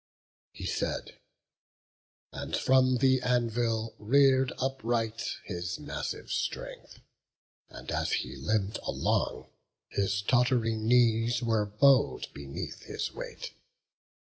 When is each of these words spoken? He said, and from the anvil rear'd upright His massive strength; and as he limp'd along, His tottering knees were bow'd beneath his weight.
He 0.51 0.65
said, 0.65 1.19
and 2.31 2.57
from 2.57 2.97
the 2.97 3.21
anvil 3.21 3.93
rear'd 3.99 4.51
upright 4.57 5.35
His 5.43 5.77
massive 5.77 6.31
strength; 6.31 7.01
and 7.69 7.91
as 7.91 8.11
he 8.13 8.35
limp'd 8.35 8.79
along, 8.81 9.51
His 9.89 10.23
tottering 10.23 10.87
knees 10.87 11.43
were 11.43 11.67
bow'd 11.67 12.33
beneath 12.33 12.81
his 12.85 13.11
weight. 13.13 13.53